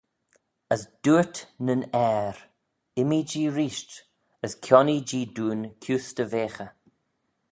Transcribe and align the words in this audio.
As 0.73 0.83
dooyrt 1.03 1.35
nyn 1.65 1.81
ayr, 2.05 2.37
Immee-jee 3.01 3.49
reesht, 3.55 3.91
as 4.45 4.53
kionnee-jee 4.63 5.31
dooin 5.35 5.61
kuse 5.83 6.11
dy 6.17 6.25
veaghey. 6.33 6.69